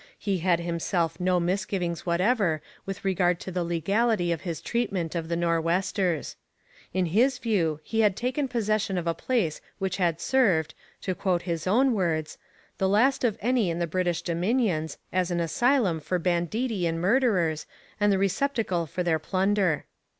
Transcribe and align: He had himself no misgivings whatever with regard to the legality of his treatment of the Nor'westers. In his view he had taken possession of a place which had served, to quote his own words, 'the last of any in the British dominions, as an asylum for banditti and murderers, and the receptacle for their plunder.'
He 0.17 0.39
had 0.39 0.59
himself 0.59 1.19
no 1.19 1.39
misgivings 1.39 2.07
whatever 2.07 2.63
with 2.87 3.05
regard 3.05 3.39
to 3.41 3.51
the 3.51 3.63
legality 3.63 4.31
of 4.31 4.41
his 4.41 4.59
treatment 4.59 5.13
of 5.13 5.29
the 5.29 5.35
Nor'westers. 5.35 6.37
In 6.91 7.05
his 7.05 7.37
view 7.37 7.79
he 7.83 7.99
had 7.99 8.15
taken 8.15 8.47
possession 8.47 8.97
of 8.97 9.05
a 9.05 9.13
place 9.13 9.61
which 9.77 9.97
had 9.97 10.19
served, 10.19 10.73
to 11.01 11.13
quote 11.13 11.43
his 11.43 11.67
own 11.67 11.93
words, 11.93 12.39
'the 12.79 12.89
last 12.89 13.23
of 13.23 13.37
any 13.41 13.69
in 13.69 13.77
the 13.77 13.85
British 13.85 14.23
dominions, 14.23 14.97
as 15.13 15.29
an 15.29 15.39
asylum 15.39 15.99
for 15.99 16.17
banditti 16.17 16.87
and 16.87 16.99
murderers, 16.99 17.67
and 17.99 18.11
the 18.11 18.17
receptacle 18.17 18.87
for 18.87 19.03
their 19.03 19.19
plunder.' 19.19 19.85